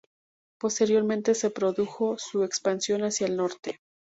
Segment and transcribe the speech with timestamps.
[0.59, 3.77] Posteriormente, se produjo su expansión hacia el norte.